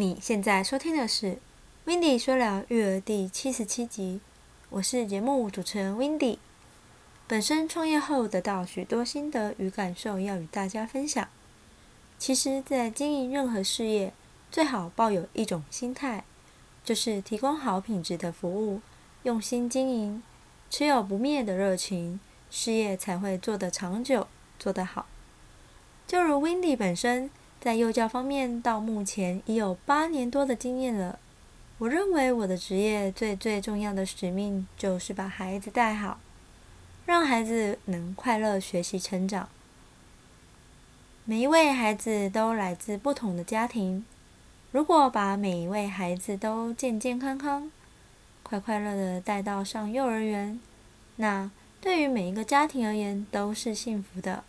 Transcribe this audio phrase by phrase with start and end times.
[0.00, 1.26] 你现在收听的是
[1.84, 4.22] 《Windy 说聊育儿》第七十七集，
[4.70, 6.38] 我是节目主持人 Windy。
[7.28, 11.28] 本身创业后得到许多心得与感受，要与大家分享。
[12.18, 14.14] 其实，在经营任何事业，
[14.50, 16.24] 最好抱有一种心态，
[16.82, 18.80] 就是提供好品质的服务，
[19.24, 20.22] 用心经营，
[20.70, 22.18] 持有不灭的热情，
[22.50, 24.26] 事业才会做得长久，
[24.58, 25.04] 做得好。
[26.06, 27.30] 就如 Windy 本身。
[27.60, 31.18] 在幼教方面，到目前已有八年多的经验了。
[31.76, 36.18] 我认为我的职业最最重要的使命，就是把孩子带好，
[37.04, 39.48] 让孩子能快乐学习成长。
[41.24, 44.04] 每一位孩子都来自不同的家庭，
[44.72, 47.70] 如果把每一位孩子都健健康康、
[48.42, 50.58] 快快乐乐带到上幼儿园，
[51.16, 51.50] 那
[51.80, 54.44] 对于每一个家庭而言都是幸福的。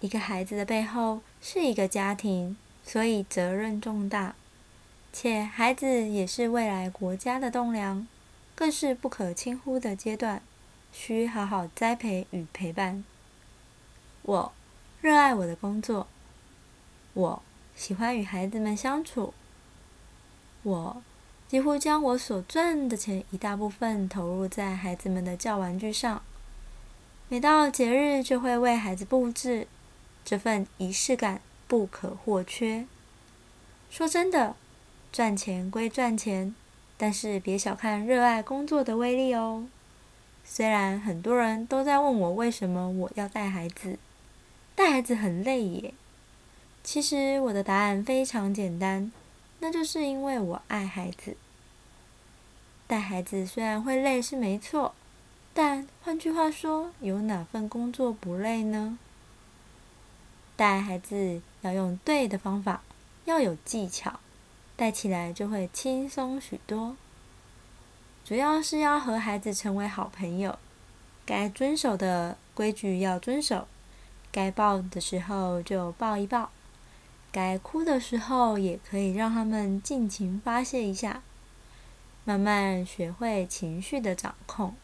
[0.00, 2.56] 一个孩子的背后是一个家庭，
[2.86, 4.34] 所以责任重大，
[5.12, 8.08] 且孩子也是未来国家的栋梁，
[8.54, 10.40] 更是不可轻忽的阶段，
[10.90, 13.04] 需好好栽培与陪伴。
[14.22, 14.52] 我
[15.02, 16.06] 热爱我的工作，
[17.12, 17.42] 我
[17.76, 19.34] 喜欢与孩子们相处，
[20.62, 21.02] 我
[21.46, 26.22] 几乎将我所赚的钱一大部分投入在孩子们的教玩具上，
[27.28, 29.68] 每到节日就会为孩子布置。
[30.24, 32.86] 这份仪式感不可或缺。
[33.90, 34.56] 说真的，
[35.12, 36.54] 赚钱归赚钱，
[36.96, 39.66] 但是别小看热爱工作的威力哦。
[40.44, 43.98] 虽然很多人都在问我为什么我要带孩子，
[44.74, 45.94] 带孩子很累耶。
[46.82, 49.10] 其实我的答案非常简单，
[49.60, 51.36] 那就是因为我爱孩子。
[52.86, 54.94] 带孩子虽然会累是没错，
[55.54, 58.98] 但换句话说，有哪份工作不累呢？
[60.56, 62.82] 带孩子要用对的方法，
[63.24, 64.20] 要有技巧，
[64.76, 66.96] 带起来就会轻松许多。
[68.24, 70.58] 主要是要和孩子成为好朋友，
[71.26, 73.66] 该遵守的规矩要遵守，
[74.30, 76.50] 该抱的时候就抱一抱，
[77.32, 81.22] 该哭的时候也可以让他们尽情发泄一下，
[82.24, 84.74] 慢慢学会情绪的掌控。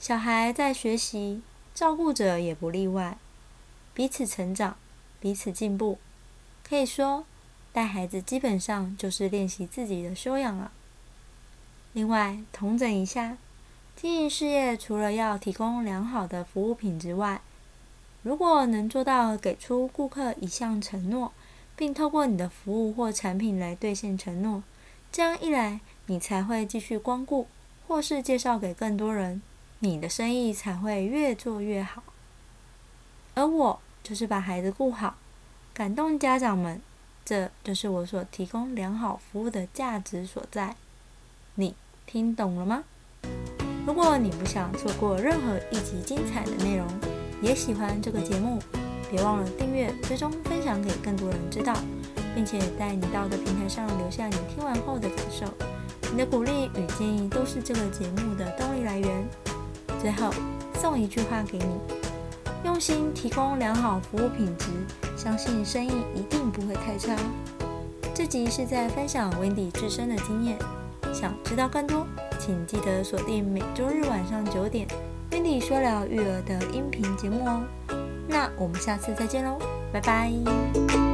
[0.00, 1.42] 小孩在学习，
[1.74, 3.18] 照顾者也不例外。
[3.94, 4.76] 彼此成长，
[5.20, 5.98] 彼此进步，
[6.68, 7.24] 可以说
[7.72, 10.72] 带孩子基本上就是练习自己的修养了。
[11.92, 13.38] 另外，统整一下，
[13.94, 17.40] 经营事业除了要提供良好的服务品质外，
[18.24, 21.32] 如果能做到给出顾客一项承诺，
[21.76, 24.64] 并透过你的服务或产品来兑现承诺，
[25.12, 27.46] 这样一来，你才会继续光顾，
[27.86, 29.40] 或是介绍给更多人，
[29.78, 32.02] 你的生意才会越做越好。
[33.34, 35.16] 而我就是把孩子顾好，
[35.72, 36.78] 感动家长们，
[37.24, 40.76] 这就是我所提供良好服务的价值所在。
[41.54, 42.84] 你听懂了吗？
[43.86, 46.86] 如果你不想错过任何一集精彩的内容，
[47.40, 48.58] 也喜欢这个节目，
[49.10, 51.74] 别忘了订阅、追踪、分享给更多人知道，
[52.34, 55.46] 并且在你到的平台上留下你听完后的感受。
[56.12, 59.24] 你的鼓励与建议都是这个节目的动力来源。
[59.98, 60.30] 最后
[60.74, 62.03] 送一句话给你。
[62.64, 64.66] 用心提供良好服务品质，
[65.16, 67.14] 相信生意一定不会太差。
[68.14, 70.56] 这集是在分享 Wendy 自身的经验，
[71.12, 72.06] 想知道更多，
[72.38, 74.88] 请记得锁定每周日晚上九点
[75.30, 77.62] Wendy 说聊育儿的音频节目哦。
[78.26, 79.58] 那我们下次再见喽，
[79.92, 81.13] 拜拜。